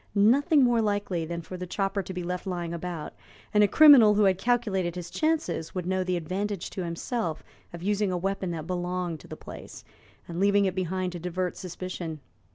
Nothing 0.15 0.63
more 0.63 0.81
likely 0.81 1.25
than 1.27 1.43
for 1.43 1.57
the 1.57 1.67
chopper 1.67 2.01
to 2.01 2.11
be 2.11 2.23
left 2.23 2.47
lying 2.47 2.73
about, 2.73 3.13
and 3.53 3.63
a 3.63 3.67
criminal 3.67 4.15
who 4.15 4.23
had 4.23 4.39
calculated 4.39 4.95
his 4.95 5.11
chances 5.11 5.75
would 5.75 5.85
know 5.85 6.03
the 6.03 6.17
advantage 6.17 6.71
to 6.71 6.83
himself 6.83 7.43
of 7.71 7.83
using 7.83 8.11
a 8.11 8.17
weapon 8.17 8.49
that 8.49 8.65
belonged 8.65 9.19
to 9.19 9.27
the 9.27 9.37
place, 9.37 9.83
and 10.27 10.39
leaving 10.39 10.65
it 10.65 10.73
behind 10.73 11.11
to 11.11 11.19
divert 11.19 11.55
suspicion. 11.55 12.19